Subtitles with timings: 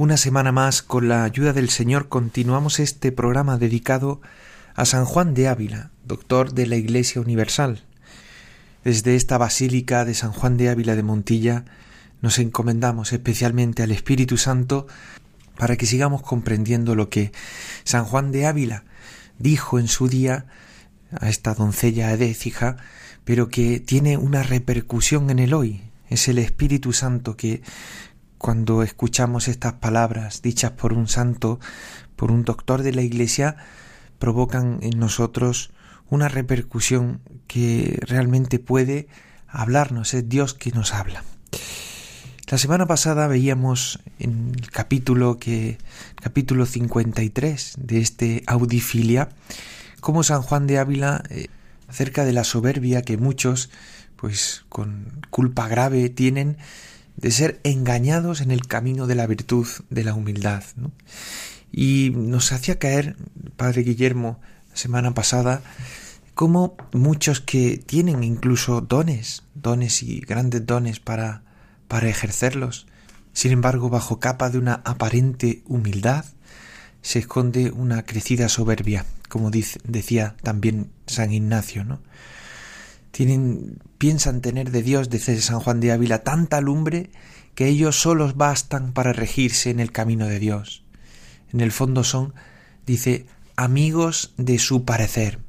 [0.00, 4.22] Una semana más, con la ayuda del Señor, continuamos este programa dedicado
[4.74, 7.82] a San Juan de Ávila, doctor de la Iglesia Universal.
[8.82, 11.66] Desde esta Basílica de San Juan de Ávila de Montilla
[12.22, 14.86] nos encomendamos especialmente al Espíritu Santo
[15.58, 17.32] para que sigamos comprendiendo lo que
[17.84, 18.84] San Juan de Ávila
[19.38, 20.46] dijo en su día
[21.12, 22.78] a esta doncella edécija,
[23.26, 25.82] pero que tiene una repercusión en el hoy.
[26.08, 27.60] Es el Espíritu Santo que
[28.40, 31.60] cuando escuchamos estas palabras dichas por un santo,
[32.16, 33.56] por un doctor de la Iglesia,
[34.18, 35.72] provocan en nosotros
[36.08, 39.08] una repercusión que realmente puede
[39.46, 41.22] hablarnos, es Dios que nos habla.
[42.50, 45.76] La semana pasada veíamos en el capítulo que
[46.18, 49.28] capítulo 53 de este Audifilia
[50.00, 51.48] cómo San Juan de Ávila eh,
[51.88, 53.68] acerca de la soberbia que muchos
[54.16, 56.56] pues con culpa grave tienen
[57.16, 60.64] de ser engañados en el camino de la virtud, de la humildad.
[61.72, 63.16] Y nos hacía caer,
[63.56, 65.62] Padre Guillermo, la semana pasada,
[66.34, 71.42] como muchos que tienen incluso dones, dones y grandes dones para,
[71.88, 72.86] para ejercerlos,
[73.32, 76.24] sin embargo, bajo capa de una aparente humildad,
[77.02, 82.00] se esconde una crecida soberbia, como decía también San Ignacio, ¿no?
[83.10, 87.10] Tienen, piensan tener de Dios, dice San Juan de Ávila, tanta lumbre
[87.54, 90.84] que ellos solos bastan para regirse en el camino de Dios.
[91.52, 92.34] En el fondo son,
[92.86, 93.26] dice,
[93.56, 95.40] amigos de su parecer.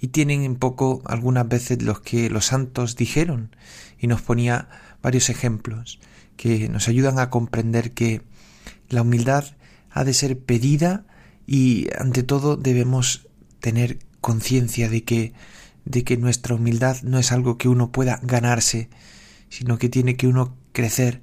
[0.00, 3.54] Y tienen en poco algunas veces los que los santos dijeron,
[3.98, 4.68] y nos ponía
[5.02, 6.00] varios ejemplos
[6.36, 8.22] que nos ayudan a comprender que
[8.88, 9.44] la humildad
[9.90, 11.04] ha de ser pedida
[11.46, 13.28] y ante todo debemos
[13.60, 15.34] tener conciencia de que
[15.84, 18.88] de que nuestra humildad no es algo que uno pueda ganarse,
[19.48, 21.22] sino que tiene que uno crecer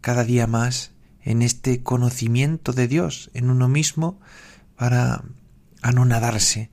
[0.00, 0.92] cada día más
[1.22, 4.20] en este conocimiento de Dios en uno mismo
[4.76, 5.24] para
[5.82, 6.70] anonadarse.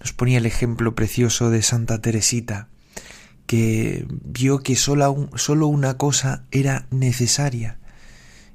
[0.00, 2.68] Nos ponía el ejemplo precioso de Santa Teresita,
[3.46, 7.78] que vio que solo, solo una cosa era necesaria.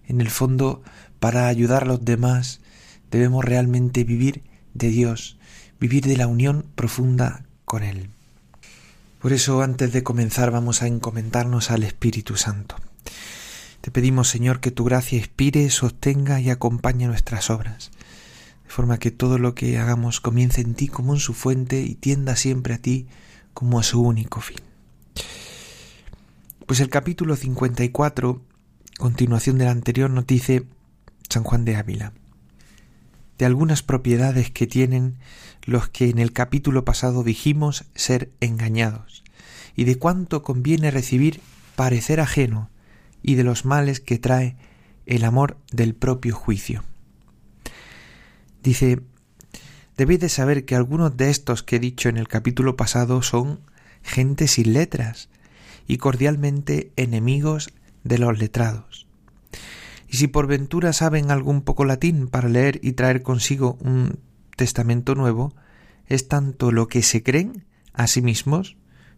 [0.07, 0.83] En el fondo,
[1.19, 2.61] para ayudar a los demás,
[3.09, 4.43] debemos realmente vivir
[4.73, 5.39] de Dios,
[5.79, 8.09] vivir de la unión profunda con Él.
[9.21, 12.77] Por eso antes de comenzar vamos a encomendarnos al Espíritu Santo.
[13.81, 17.91] Te pedimos, Señor, que tu gracia inspire, sostenga y acompañe nuestras obras,
[18.63, 21.95] de forma que todo lo que hagamos comience en ti como en su fuente y
[21.95, 23.05] tienda siempre a ti
[23.53, 24.61] como a su único fin.
[26.65, 28.41] Pues el capítulo 54,
[28.97, 30.63] continuación del anterior, nos dice
[31.27, 32.13] San Juan de Ávila,
[33.37, 35.17] de algunas propiedades que tienen
[35.67, 39.23] los que en el capítulo pasado dijimos ser engañados,
[39.75, 41.41] y de cuánto conviene recibir
[41.75, 42.69] parecer ajeno,
[43.21, 44.55] y de los males que trae
[45.05, 46.85] el amor del propio juicio.
[48.63, 49.01] Dice,
[49.97, 53.59] debéis de saber que algunos de estos que he dicho en el capítulo pasado son
[54.03, 55.27] gente sin letras
[55.85, 57.69] y cordialmente enemigos
[58.05, 59.05] de los letrados.
[60.07, 64.19] Y si por ventura saben algún poco latín para leer y traer consigo un
[64.57, 65.53] Testamento Nuevo
[66.07, 67.63] es tanto lo que se creen
[67.93, 68.75] a sí mismos,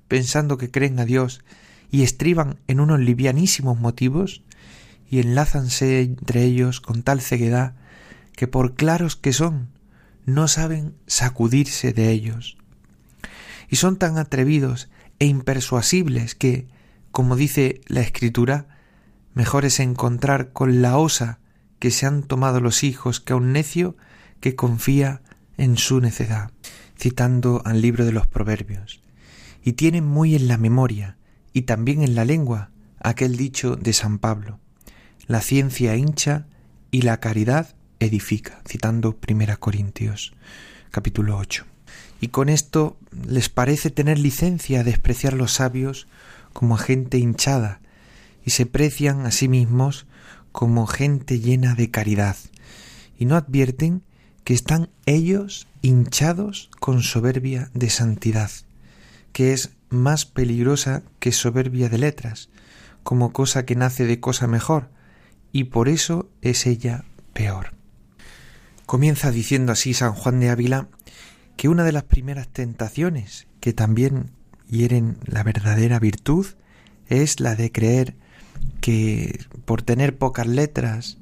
[0.07, 1.43] pensando que creen a Dios
[1.89, 4.43] y estriban en unos livianísimos motivos,
[5.09, 7.73] y enlázanse entre ellos con tal ceguedad
[8.35, 9.69] que por claros que son,
[10.25, 12.57] no saben sacudirse de ellos.
[13.69, 16.67] Y son tan atrevidos e impersuasibles que,
[17.11, 18.67] como dice la Escritura,
[19.33, 21.39] mejor es encontrar con la osa
[21.79, 23.95] que se han tomado los hijos que a un necio
[24.41, 25.21] que confía
[25.59, 26.51] en su necedad,
[26.97, 29.01] citando al libro de los Proverbios,
[29.63, 31.17] y tienen muy en la memoria
[31.53, 34.59] y también en la lengua aquel dicho de San Pablo,
[35.27, 36.47] la ciencia hincha
[36.91, 40.33] y la caridad edifica, citando Primera Corintios
[40.91, 41.65] capítulo 8.
[42.21, 42.97] Y con esto
[43.27, 46.07] les parece tener licencia a despreciar los sabios
[46.53, 47.81] como a gente hinchada,
[48.45, 50.07] y se precian a sí mismos
[50.51, 52.35] como gente llena de caridad,
[53.17, 54.01] y no advierten
[54.43, 58.51] que están ellos hinchados con soberbia de santidad,
[59.33, 62.49] que es más peligrosa que soberbia de letras,
[63.03, 64.89] como cosa que nace de cosa mejor,
[65.51, 67.73] y por eso es ella peor.
[68.85, 70.87] Comienza diciendo así San Juan de Ávila
[71.57, 74.31] que una de las primeras tentaciones que también
[74.67, 76.47] hieren la verdadera virtud
[77.07, 78.15] es la de creer
[78.81, 81.18] que por tener pocas letras,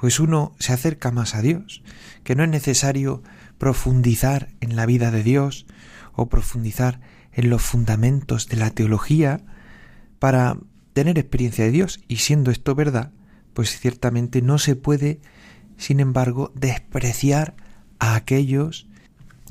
[0.00, 1.82] pues uno se acerca más a Dios,
[2.24, 3.22] que no es necesario
[3.58, 5.66] profundizar en la vida de Dios
[6.14, 7.00] o profundizar
[7.32, 9.40] en los fundamentos de la teología
[10.18, 10.56] para
[10.92, 12.00] tener experiencia de Dios.
[12.08, 13.12] Y siendo esto verdad,
[13.54, 15.20] pues ciertamente no se puede,
[15.76, 17.54] sin embargo, despreciar
[17.98, 18.86] a aquellos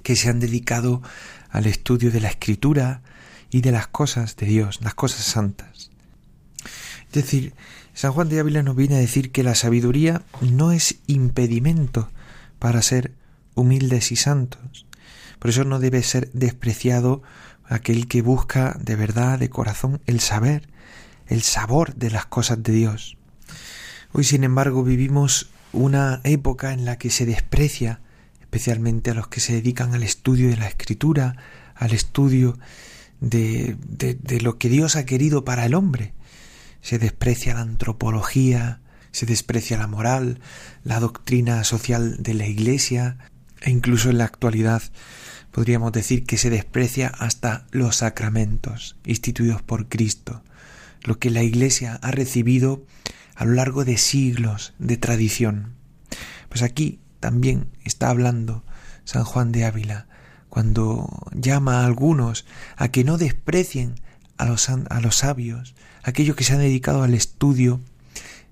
[0.03, 1.01] que se han dedicado
[1.49, 3.01] al estudio de la escritura
[3.49, 5.91] y de las cosas de Dios, las cosas santas.
[7.07, 7.55] Es decir,
[7.95, 12.09] San Juan de Ávila nos viene a decir que la sabiduría no es impedimento
[12.59, 13.13] para ser
[13.55, 14.85] humildes y santos.
[15.39, 17.23] Por eso no debe ser despreciado
[17.63, 20.67] aquel que busca de verdad, de corazón, el saber,
[21.27, 23.17] el sabor de las cosas de Dios.
[24.11, 28.01] Hoy, sin embargo, vivimos una época en la que se desprecia
[28.41, 31.37] especialmente a los que se dedican al estudio de la escritura,
[31.75, 32.59] al estudio
[33.21, 36.13] de, de, lo que Dios ha querido para el hombre.
[36.85, 38.79] Se desprecia la antropología,
[39.09, 40.39] se desprecia la moral,
[40.83, 43.17] la doctrina social de la Iglesia,
[43.61, 44.83] e incluso en la actualidad
[45.49, 50.43] podríamos decir que se desprecia hasta los sacramentos instituidos por Cristo,
[51.01, 52.85] lo que la Iglesia ha recibido
[53.33, 55.73] a lo largo de siglos de tradición.
[56.49, 58.63] Pues aquí también está hablando
[59.05, 60.05] San Juan de Ávila
[60.49, 62.45] cuando llama a algunos
[62.77, 63.95] a que no desprecien
[64.37, 65.73] a los, a los sabios,
[66.05, 67.81] aquellos que se han dedicado al estudio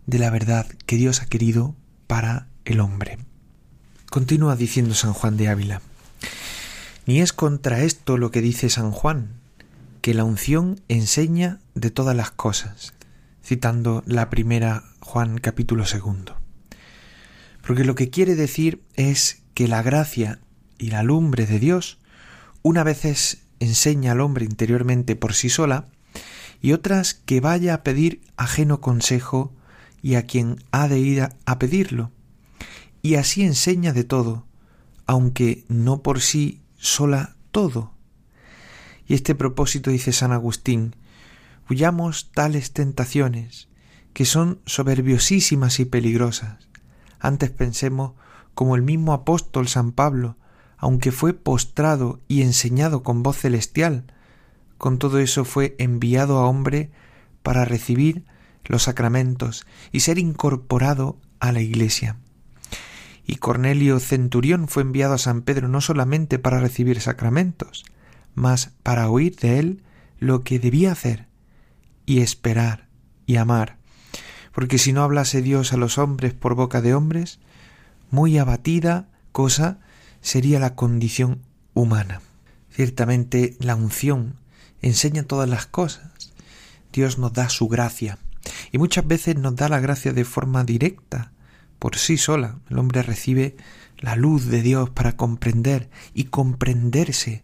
[0.07, 1.75] de la verdad que Dios ha querido
[2.07, 3.19] para el hombre.
[4.09, 5.81] Continúa diciendo San Juan de Ávila.
[7.05, 9.33] Ni es contra esto lo que dice San Juan,
[10.01, 12.93] que la unción enseña de todas las cosas,
[13.43, 16.35] citando la primera Juan capítulo segundo.
[17.65, 20.39] Porque lo que quiere decir es que la gracia
[20.79, 21.99] y la lumbre de Dios
[22.63, 25.85] una vez enseña al hombre interiormente por sí sola
[26.63, 29.53] y otras que vaya a pedir ajeno consejo
[30.01, 32.11] y a quien ha de ir a pedirlo.
[33.01, 34.47] Y así enseña de todo,
[35.05, 37.91] aunque no por sí sola todo.
[39.05, 40.95] Y este propósito dice San Agustín,
[41.69, 43.67] huyamos tales tentaciones,
[44.13, 46.69] que son soberbiosísimas y peligrosas.
[47.19, 48.13] Antes pensemos
[48.53, 50.37] como el mismo apóstol San Pablo,
[50.77, 54.12] aunque fue postrado y enseñado con voz celestial,
[54.83, 56.91] con todo eso fue enviado a hombre
[57.41, 58.25] para recibir
[58.65, 62.17] los sacramentos y ser incorporado a la Iglesia.
[63.25, 67.85] Y Cornelio Centurión fue enviado a San Pedro no solamente para recibir sacramentos,
[68.35, 69.83] mas para oír de él
[70.19, 71.29] lo que debía hacer
[72.05, 72.89] y esperar
[73.25, 73.77] y amar.
[74.51, 77.39] Porque si no hablase Dios a los hombres por boca de hombres,
[78.11, 79.79] muy abatida cosa
[80.19, 81.39] sería la condición
[81.73, 82.19] humana.
[82.69, 84.42] Ciertamente la unción
[84.83, 86.11] enseña todas las cosas.
[86.91, 88.19] Dios nos da su gracia
[88.71, 91.31] y muchas veces nos da la gracia de forma directa,
[91.79, 92.59] por sí sola.
[92.69, 93.55] El hombre recibe
[93.97, 97.43] la luz de Dios para comprender y comprenderse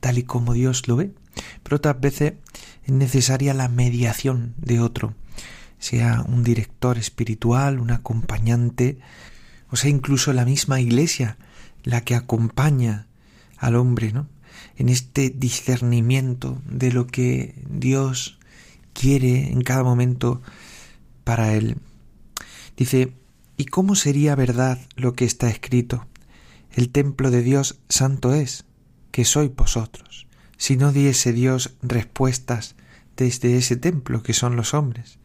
[0.00, 1.12] tal y como Dios lo ve.
[1.62, 2.34] Pero otras veces
[2.84, 5.14] es necesaria la mediación de otro,
[5.78, 8.98] sea un director espiritual, un acompañante,
[9.70, 11.38] o sea incluso la misma iglesia
[11.84, 13.06] la que acompaña
[13.56, 14.26] al hombre, ¿no?
[14.80, 18.38] En este discernimiento de lo que Dios
[18.94, 20.40] quiere en cada momento
[21.22, 21.76] para él.
[22.78, 23.12] Dice,
[23.60, 26.06] ¿Y cómo sería verdad lo que está escrito?
[26.72, 28.64] El templo de Dios santo es,
[29.10, 30.26] que soy vosotros.
[30.56, 32.74] Si no diese Dios respuestas
[33.18, 35.18] desde ese templo que son los hombres,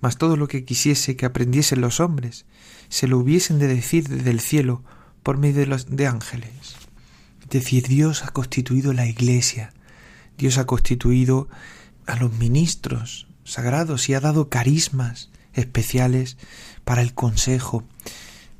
[0.00, 2.44] mas todo lo que quisiese que aprendiesen los hombres,
[2.88, 4.82] se lo hubiesen de decir desde el cielo
[5.22, 6.85] por medio de los de ángeles.
[7.46, 9.72] Es decir, Dios ha constituido la iglesia,
[10.36, 11.48] Dios ha constituido
[12.04, 16.38] a los ministros sagrados y ha dado carismas especiales
[16.84, 17.84] para el consejo.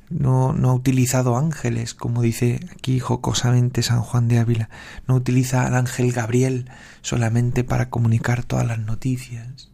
[0.09, 4.69] No, no ha utilizado ángeles, como dice aquí jocosamente San Juan de Ávila.
[5.05, 9.69] No utiliza al ángel Gabriel solamente para comunicar todas las noticias.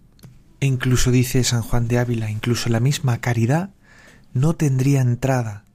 [0.60, 3.70] E incluso dice San Juan de Ávila, incluso la misma caridad
[4.34, 5.66] no tendría entrada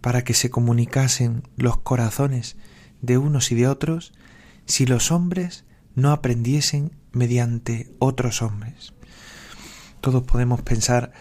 [0.00, 2.56] para que se comunicasen los corazones
[3.00, 4.12] de unos y de otros
[4.66, 5.64] si los hombres
[5.94, 8.92] no aprendiesen mediante otros hombres.
[10.00, 11.12] Todos podemos pensar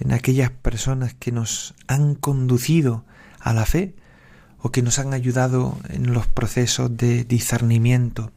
[0.00, 3.04] en aquellas personas que nos han conducido
[3.40, 3.94] a la fe
[4.58, 8.32] o que nos han ayudado en los procesos de discernimiento.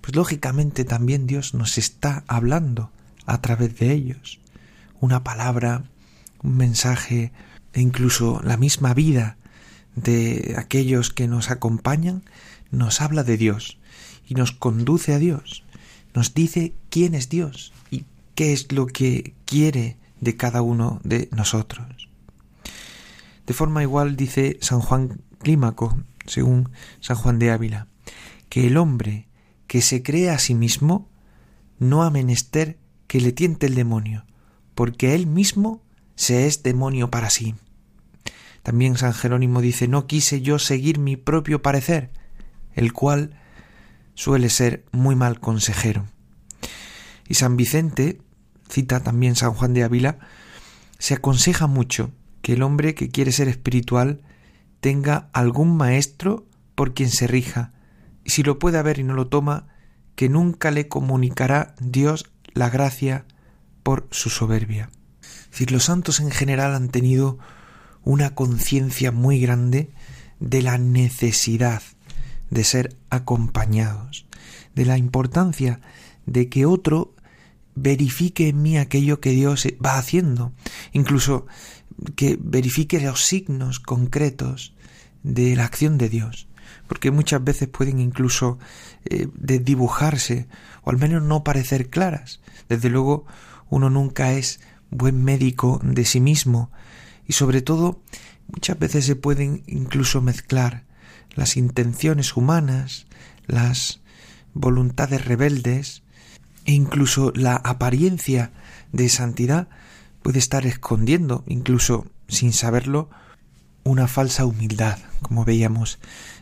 [0.00, 2.90] Pues lógicamente también Dios nos está hablando
[3.26, 4.40] a través de ellos.
[5.00, 5.84] Una palabra,
[6.42, 7.32] un mensaje
[7.72, 9.38] e incluso la misma vida
[9.94, 12.22] de aquellos que nos acompañan
[12.70, 13.78] nos habla de Dios
[14.26, 15.64] y nos conduce a Dios,
[16.14, 21.28] nos dice quién es Dios y qué es lo que quiere de cada uno de
[21.32, 22.08] nosotros.
[23.46, 25.96] De forma igual dice San Juan Clímaco,
[26.26, 26.70] según
[27.00, 27.88] San Juan de Ávila,
[28.48, 29.28] que el hombre
[29.66, 31.08] que se cree a sí mismo
[31.78, 34.24] no ha menester que le tiente el demonio,
[34.74, 35.82] porque él mismo
[36.16, 37.54] se es demonio para sí.
[38.64, 42.10] También San Jerónimo dice, no quise yo seguir mi propio parecer,
[42.72, 43.38] el cual
[44.14, 46.06] suele ser muy mal consejero.
[47.28, 48.22] Y San Vicente,
[48.70, 50.18] cita también San Juan de Ávila,
[50.98, 54.22] se aconseja mucho que el hombre que quiere ser espiritual
[54.80, 57.74] tenga algún maestro por quien se rija,
[58.24, 59.66] y si lo puede haber y no lo toma,
[60.14, 63.26] que nunca le comunicará Dios la gracia
[63.82, 64.88] por su soberbia.
[65.20, 67.38] Es decir, los santos en general han tenido
[68.04, 69.90] una conciencia muy grande
[70.40, 71.82] de la necesidad
[72.50, 74.26] de ser acompañados,
[74.74, 75.80] de la importancia
[76.26, 77.14] de que otro
[77.74, 80.52] verifique en mí aquello que Dios va haciendo,
[80.92, 81.46] incluso
[82.16, 84.74] que verifique los signos concretos
[85.22, 86.48] de la acción de Dios,
[86.86, 88.58] porque muchas veces pueden incluso
[89.06, 90.46] eh, dibujarse
[90.82, 92.40] o al menos no parecer claras.
[92.68, 93.26] Desde luego
[93.70, 96.70] uno nunca es buen médico de sí mismo
[97.26, 98.00] y sobre todo
[98.48, 100.84] muchas veces se pueden incluso mezclar
[101.34, 103.06] las intenciones humanas,
[103.46, 104.00] las
[104.52, 106.02] voluntades rebeldes
[106.64, 108.52] e incluso la apariencia
[108.92, 109.68] de santidad
[110.22, 113.10] puede estar escondiendo, incluso sin saberlo,
[113.82, 115.98] una falsa humildad, como veíamos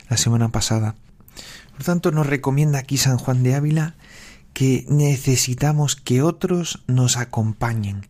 [0.08, 0.94] la semana pasada.
[1.72, 3.96] Por tanto, nos recomienda aquí San Juan de Ávila
[4.52, 8.06] que necesitamos que otros nos acompañen,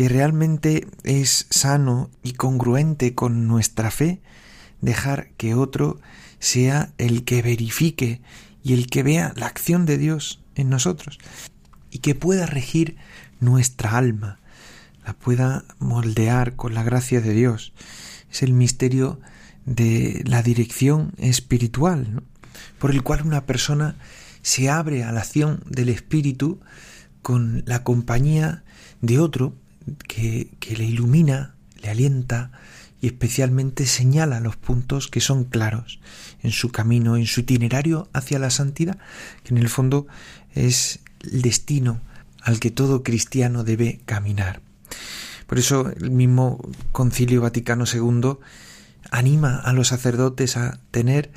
[0.00, 4.22] que realmente es sano y congruente con nuestra fe
[4.80, 6.00] dejar que otro
[6.38, 8.22] sea el que verifique
[8.62, 11.18] y el que vea la acción de Dios en nosotros
[11.90, 12.96] y que pueda regir
[13.40, 14.38] nuestra alma,
[15.04, 17.74] la pueda moldear con la gracia de Dios.
[18.32, 19.20] Es el misterio
[19.66, 22.22] de la dirección espiritual,
[22.78, 23.96] por el cual una persona
[24.40, 26.58] se abre a la acción del Espíritu
[27.20, 28.64] con la compañía
[29.02, 29.60] de otro
[30.08, 32.52] que, le ilumina, le alienta
[33.00, 36.00] y especialmente señala los puntos que son claros
[36.42, 38.98] en su camino, en su itinerario hacia la santidad,
[39.42, 40.06] que en el fondo
[40.54, 42.00] es el destino
[42.42, 44.60] al que todo cristiano debe caminar.
[45.46, 46.60] Por eso el mismo
[46.92, 48.38] Concilio Vaticano II
[49.10, 51.32] anima a los sacerdotes a tener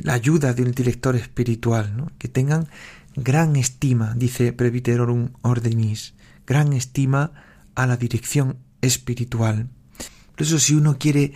[0.00, 2.68] la ayuda de un director espiritual, que tengan
[3.16, 6.14] gran estima, dice Previterorum Ordinis,
[6.46, 7.32] gran estima
[7.74, 9.68] a la dirección espiritual.
[10.32, 11.32] Por eso si uno quiere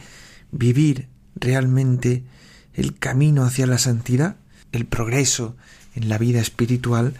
[0.50, 2.24] vivir realmente
[2.74, 4.36] el camino hacia la santidad,
[4.72, 5.56] el progreso
[5.94, 7.14] en la vida espiritual,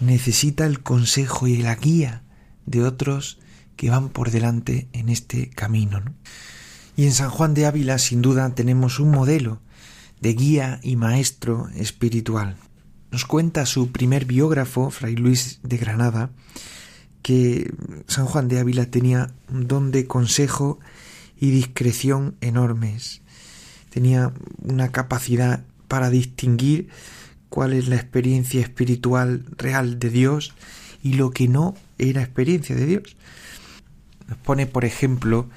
[0.00, 2.22] necesita el consejo y la guía
[2.64, 3.38] de otros
[3.76, 6.02] que van por delante en este camino.
[6.96, 9.60] Y en San Juan de Ávila, sin duda, tenemos un modelo
[10.20, 12.56] de guía y maestro espiritual.
[13.10, 16.30] Nos cuenta su primer biógrafo, Fray Luis de Granada,
[17.26, 17.74] que
[18.06, 20.78] San Juan de Ávila tenía un don de consejo
[21.36, 23.20] y discreción enormes.
[23.90, 26.88] Tenía una capacidad para distinguir
[27.48, 30.54] cuál es la experiencia espiritual real de Dios
[31.02, 33.16] y lo que no era experiencia de Dios.
[34.28, 35.48] Nos pone, por ejemplo,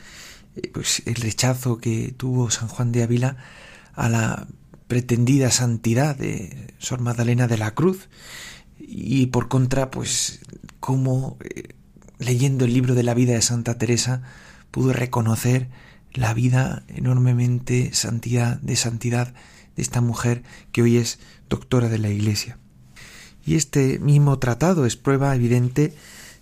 [0.55, 3.37] eh, pues el rechazo que tuvo San Juan de Ávila
[3.93, 4.47] a la
[4.87, 8.09] pretendida santidad de Sor Magdalena de la Cruz
[8.79, 10.39] y por contra, pues
[10.79, 11.75] cómo eh,
[12.17, 14.21] leyendo el libro de la vida de Santa Teresa
[14.71, 15.69] pudo reconocer
[16.13, 19.33] la vida enormemente santidad de santidad
[19.75, 21.19] de esta mujer que hoy es
[21.49, 22.57] doctora de la Iglesia.
[23.45, 25.93] Y este mismo tratado es prueba evidente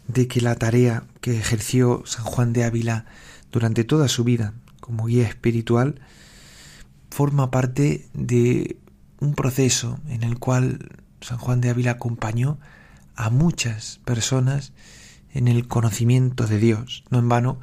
[0.08, 3.06] de que la tarea que ejerció San Juan de Ávila
[3.52, 6.02] durante toda su vida como guía espiritual
[7.12, 8.78] forma parte de
[9.20, 12.60] un proceso en el cual San Juan de Ávila acompañó
[13.16, 14.74] a muchas personas
[15.34, 17.04] en el conocimiento de Dios.
[17.10, 17.60] No en vano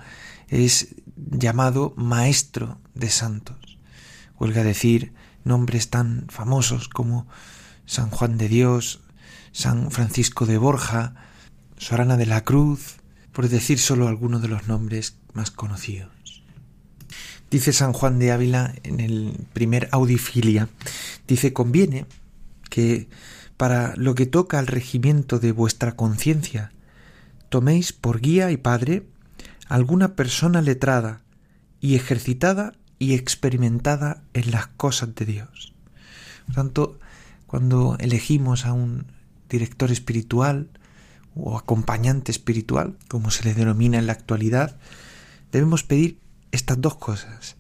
[0.49, 3.79] es llamado maestro de santos.
[4.39, 5.13] Huelga decir
[5.45, 7.27] nombres tan famosos como
[7.87, 9.01] San Juan de Dios,
[9.53, 11.15] San Francisco de Borja,
[11.79, 12.97] Sorana de la Cruz,
[13.33, 16.11] por decir solo algunos de los nombres más conocidos.
[17.51, 20.69] Dice San Juan de Ávila en el primer Audifilia,
[21.29, 22.07] dice, conviene
[22.71, 23.09] que
[23.57, 26.73] para lo que toca al regimiento de vuestra conciencia,
[27.49, 29.07] toméis por guía y padre
[29.69, 31.23] alguna persona letrada
[31.81, 35.75] y ejercitada y experimentada en las cosas de Dios.
[36.47, 36.99] Por tanto,
[37.47, 39.07] cuando elegimos a un
[39.49, 40.69] director espiritual
[41.35, 44.77] o acompañante espiritual, como se le denomina en la actualidad,
[45.53, 46.19] debemos pedir
[46.53, 47.57] estas dos cosas,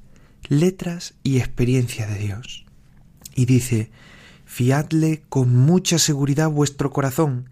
[0.49, 2.65] letras y experiencia de Dios.
[3.35, 3.91] Y dice,
[4.55, 7.51] fiadle con mucha seguridad vuestro corazón,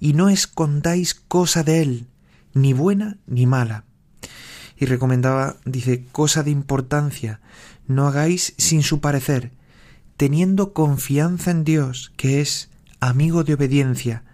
[0.00, 2.06] y no escondáis cosa de él,
[2.54, 3.84] ni buena ni mala.
[4.78, 7.42] Y recomendaba, dice, cosa de importancia,
[7.86, 9.52] no hagáis sin su parecer,
[10.16, 14.24] teniendo confianza en Dios, que es amigo de obediencia,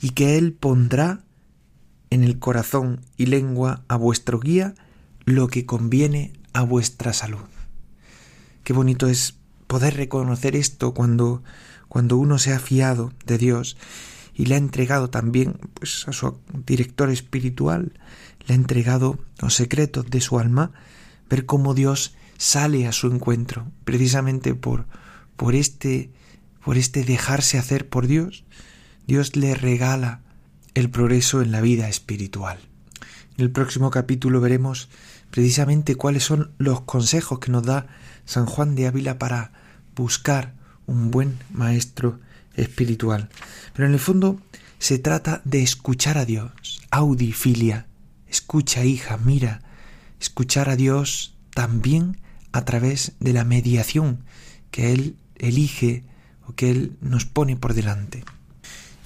[0.00, 1.20] y que Él pondrá
[2.08, 4.74] en el corazón y lengua a vuestro guía
[5.26, 7.44] lo que conviene a vuestra salud.
[8.64, 9.37] Qué bonito es
[9.68, 11.44] poder reconocer esto cuando,
[11.88, 13.76] cuando uno se ha fiado de Dios
[14.34, 17.92] y le ha entregado también pues, a su director espiritual,
[18.46, 20.72] le ha entregado los secretos de su alma,
[21.30, 24.86] ver cómo Dios sale a su encuentro, precisamente por,
[25.36, 26.10] por este,
[26.64, 28.44] por este dejarse hacer por Dios,
[29.06, 30.22] Dios le regala
[30.74, 32.58] el progreso en la vida espiritual.
[33.36, 34.88] En el próximo capítulo veremos
[35.30, 37.86] precisamente cuáles son los consejos que nos da
[38.24, 39.52] San Juan de Ávila para
[39.94, 40.54] buscar
[40.86, 42.18] un buen maestro
[42.54, 43.28] espiritual.
[43.74, 44.40] Pero en el fondo
[44.78, 47.86] se trata de escuchar a Dios, audifilia.
[48.28, 49.62] Escucha, hija, mira,
[50.20, 52.18] escuchar a Dios también
[52.52, 54.24] a través de la mediación
[54.70, 56.04] que Él elige
[56.46, 58.24] o que Él nos pone por delante.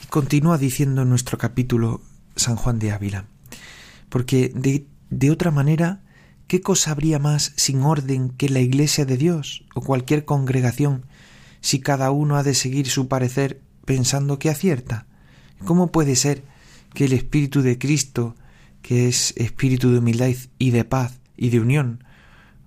[0.03, 2.01] Y continúa diciendo en nuestro capítulo
[2.37, 3.27] San Juan de Ávila,
[4.09, 6.01] porque de, de otra manera,
[6.47, 11.07] ¿qué cosa habría más sin orden que la Iglesia de Dios o cualquier congregación
[11.61, 15.07] si cada uno ha de seguir su parecer pensando que acierta?
[15.65, 16.45] ¿Cómo puede ser
[16.93, 18.37] que el Espíritu de Cristo,
[18.83, 22.05] que es espíritu de humildad y de paz y de unión,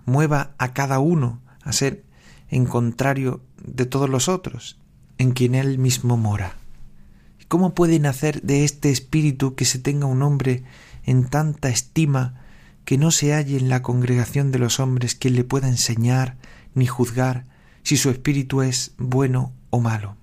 [0.06, 2.04] mueva a cada uno a ser
[2.50, 4.78] en contrario de todos los otros,
[5.18, 6.58] en quien Él mismo mora?
[7.48, 10.64] ¿Cómo puede nacer de este espíritu que se tenga un hombre
[11.04, 12.45] en tanta estima
[12.86, 16.38] que no se halle en la congregación de los hombres quien le pueda enseñar
[16.74, 17.46] ni juzgar
[17.84, 20.16] si su espíritu es bueno o malo?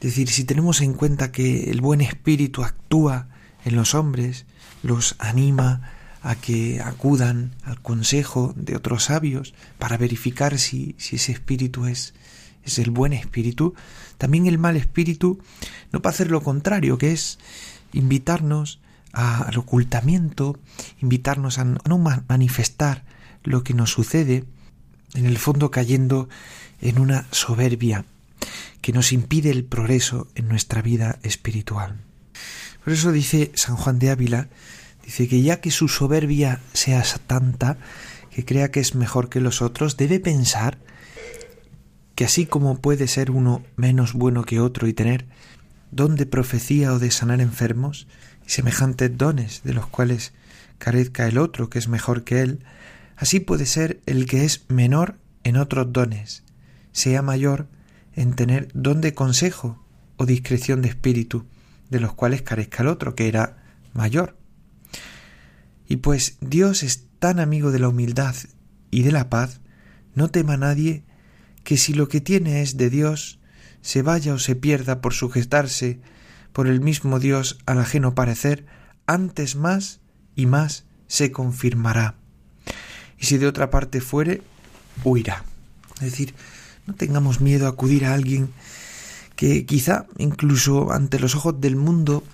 [0.00, 3.28] Es decir, si tenemos en cuenta que el buen espíritu actúa
[3.64, 4.46] en los hombres,
[4.82, 11.32] los anima a que acudan al consejo de otros sabios para verificar si, si ese
[11.32, 12.14] espíritu es,
[12.64, 13.74] es el buen espíritu,
[14.18, 15.38] también el mal espíritu
[15.92, 17.38] no va a hacer lo contrario, que es
[17.92, 18.80] invitarnos
[19.12, 20.58] al ocultamiento,
[21.00, 21.98] invitarnos a no
[22.28, 23.04] manifestar
[23.44, 24.44] lo que nos sucede,
[25.14, 26.28] en el fondo cayendo
[26.80, 28.04] en una soberbia
[28.80, 32.00] que nos impide el progreso en nuestra vida espiritual.
[32.84, 34.48] Por eso dice San Juan de Ávila,
[35.04, 37.78] dice que ya que su soberbia sea tanta,
[38.30, 40.78] que crea que es mejor que los otros, debe pensar
[42.14, 45.26] que así como puede ser uno menos bueno que otro y tener
[45.90, 48.06] don de profecía o de sanar enfermos,
[48.46, 50.32] y semejantes dones de los cuales
[50.78, 52.64] carezca el otro que es mejor que él,
[53.16, 56.42] así puede ser el que es menor en otros dones,
[56.92, 57.68] sea mayor
[58.14, 59.82] en tener don de consejo
[60.16, 61.46] o discreción de espíritu,
[61.90, 64.36] de los cuales carezca el otro, que era mayor.
[65.88, 68.34] Y pues Dios es tan amigo de la humildad
[68.90, 69.60] y de la paz,
[70.14, 71.04] no tema a nadie
[71.64, 73.38] que si lo que tiene es de Dios,
[73.80, 76.00] se vaya o se pierda por sujetarse
[76.52, 78.66] por el mismo Dios al ajeno parecer,
[79.06, 80.00] antes más
[80.34, 82.14] y más se confirmará.
[83.18, 84.42] Y si de otra parte fuere,
[85.04, 85.44] huirá.
[85.96, 86.34] Es decir,
[86.86, 88.50] no tengamos miedo a acudir a alguien
[89.36, 92.24] que quizá incluso ante los ojos del mundo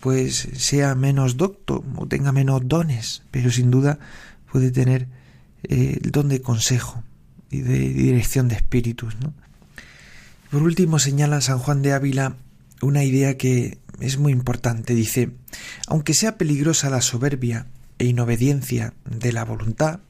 [0.00, 4.00] pues sea menos docto o tenga menos dones, pero sin duda
[4.50, 5.06] puede tener
[5.62, 7.04] eh, el don de consejo
[7.50, 9.16] y de dirección de espíritus.
[10.50, 12.34] Por último señala San Juan de Ávila
[12.82, 14.94] una idea que es muy importante.
[14.94, 15.30] Dice,
[15.86, 17.66] aunque sea peligrosa la soberbia
[17.98, 20.00] e inobediencia de la voluntad,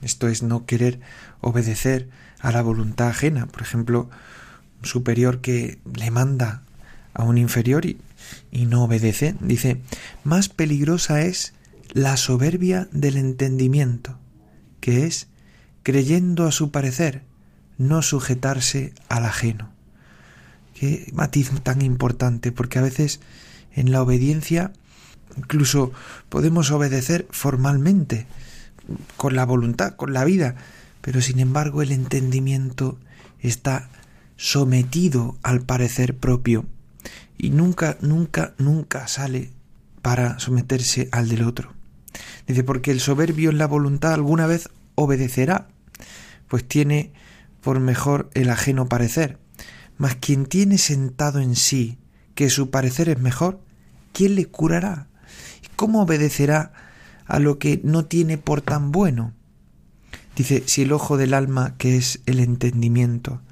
[0.00, 1.00] esto es no querer
[1.40, 2.08] obedecer
[2.40, 3.46] a la voluntad ajena.
[3.46, 4.10] Por ejemplo,
[4.80, 6.62] un superior que le manda
[7.14, 7.98] a un inferior y,
[8.50, 9.80] y no obedece, dice,
[10.24, 11.52] más peligrosa es
[11.92, 14.18] la soberbia del entendimiento,
[14.80, 15.28] que es,
[15.82, 17.22] creyendo a su parecer,
[17.76, 19.70] no sujetarse al ajeno.
[20.74, 23.20] Qué matiz tan importante, porque a veces
[23.72, 24.72] en la obediencia
[25.36, 25.92] incluso
[26.28, 28.26] podemos obedecer formalmente,
[29.16, 30.56] con la voluntad, con la vida,
[31.00, 32.98] pero sin embargo el entendimiento
[33.40, 33.88] está
[34.36, 36.66] sometido al parecer propio
[37.38, 39.50] y nunca, nunca, nunca sale
[40.02, 41.72] para someterse al del otro.
[42.46, 45.68] Dice, porque el soberbio en la voluntad alguna vez obedecerá,
[46.48, 47.12] pues tiene
[47.60, 49.38] por mejor el ajeno parecer.
[50.02, 51.96] Mas quien tiene sentado en sí
[52.34, 53.60] que su parecer es mejor,
[54.12, 55.06] ¿quién le curará?
[55.76, 56.72] ¿Cómo obedecerá
[57.24, 59.32] a lo que no tiene por tan bueno?
[60.34, 63.42] Dice, si el ojo del alma, que es el entendimiento,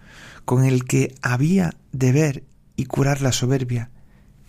[0.45, 3.93] con el que había de ver y curar la soberbia,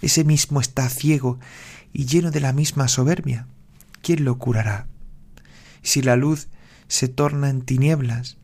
[0.02, 1.40] ese mismo está ciego
[1.94, 3.46] y lleno de la misma soberbia,
[4.02, 4.88] ¿quién lo curará?
[5.84, 6.48] Si la luz
[6.88, 8.38] se torna en tinieblas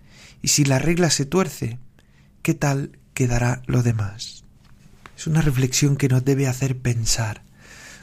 [0.44, 1.80] y si la regla se tuerce,
[2.44, 4.44] ¿qué tal quedará lo demás?
[5.18, 7.42] Es una reflexión que nos debe hacer pensar,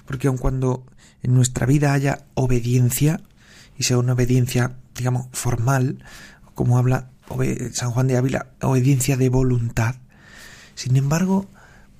[0.06, 0.84] porque aun cuando
[1.22, 3.20] en nuestra vida haya obediencia,
[3.78, 6.04] y sea una obediencia, digamos, formal,
[6.56, 7.10] como habla
[7.72, 9.94] San Juan de Ávila, obediencia de voluntad,
[10.74, 11.46] sin embargo,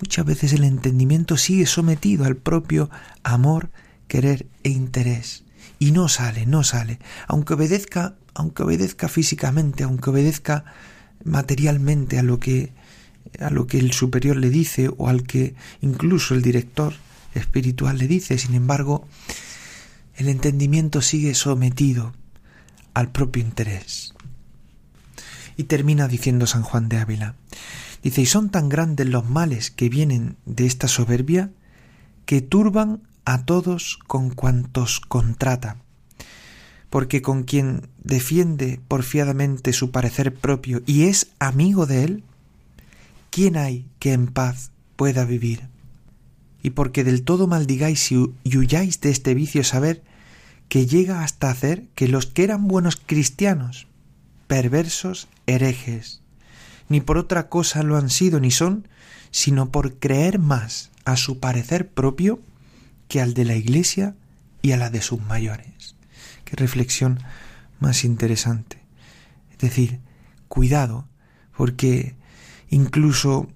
[0.01, 2.89] muchas veces el entendimiento sigue sometido al propio
[3.23, 3.69] amor,
[4.09, 5.45] querer e interés.
[5.79, 6.99] Y no sale, no sale.
[7.29, 10.65] Aunque obedezca, aunque obedezca físicamente, aunque obedezca
[11.23, 12.73] materialmente a lo que
[13.39, 16.93] a lo que el superior le dice o al que incluso el director
[17.33, 19.07] espiritual le dice, sin embargo,
[20.15, 22.13] el entendimiento sigue sometido
[22.93, 24.13] al propio interés.
[25.57, 27.35] Y termina diciendo San Juan de Ávila,
[28.01, 31.51] dice, y son tan grandes los males que vienen de esta soberbia
[32.25, 35.77] que turban a todos con cuantos contrata,
[36.89, 42.23] porque con quien defiende porfiadamente su parecer propio y es amigo de él,
[43.35, 45.67] ¿quién hay que en paz pueda vivir?
[46.63, 50.05] Y porque del todo maldigáis y huyáis de este vicio saber
[50.69, 53.87] que llega hasta hacer que los que eran buenos cristianos,
[54.47, 56.21] perversos herejes,
[56.87, 58.87] ni por otra cosa lo han sido ni son,
[59.31, 62.39] sino por creer más a su parecer propio
[63.09, 64.15] que al de la Iglesia
[64.61, 65.97] y a la de sus mayores.
[66.45, 67.19] Qué reflexión
[67.81, 68.77] más interesante.
[69.51, 69.99] Es decir,
[70.47, 71.09] cuidado,
[71.57, 72.15] porque
[72.69, 73.47] incluso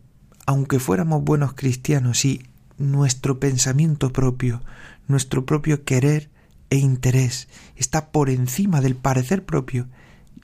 [0.45, 2.41] aunque fuéramos buenos cristianos y
[2.79, 4.63] nuestro pensamiento propio,
[5.07, 6.29] nuestro propio querer
[6.69, 9.87] e interés está por encima del parecer propio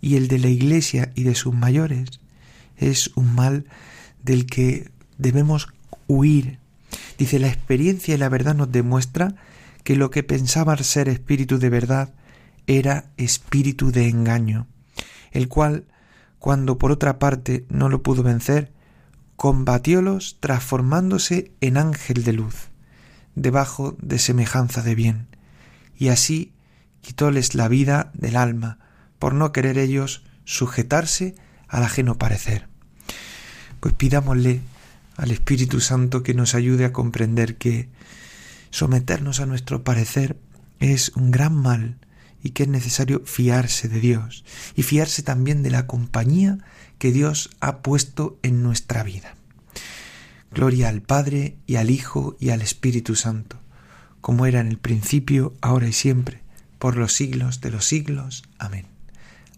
[0.02, 2.20] y el de la Iglesia y de sus mayores,
[2.78, 3.66] es un mal
[4.22, 5.70] del que debemos
[6.08, 6.60] huir.
[7.18, 9.36] Dice, la experiencia y la verdad nos demuestra
[9.84, 12.14] que lo que pensaba ser espíritu de verdad
[12.68, 14.68] era espíritu de engaño,
[15.32, 15.86] el cual,
[16.40, 18.72] cuando por otra parte no lo pudo vencer,
[19.36, 22.70] combatiólos transformándose en ángel de luz,
[23.36, 25.28] debajo de semejanza de bien,
[25.98, 26.54] y así
[27.02, 28.80] quitóles la vida del alma,
[29.20, 31.36] por no querer ellos sujetarse
[31.68, 32.68] al ajeno parecer.
[33.80, 34.62] Pues pidámosle
[35.18, 37.90] al Espíritu Santo que nos ayude a comprender que
[38.70, 40.38] someternos a nuestro parecer
[40.80, 41.98] es un gran mal
[42.46, 46.60] y que es necesario fiarse de Dios y fiarse también de la compañía
[47.00, 49.34] que Dios ha puesto en nuestra vida.
[50.52, 53.58] Gloria al Padre y al Hijo y al Espíritu Santo,
[54.22, 56.44] como era en el principio, ahora y siempre,
[56.78, 58.44] por los siglos de los siglos.
[58.60, 58.86] Amén.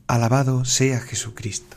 [0.07, 1.76] Alabado sea Jesucristo.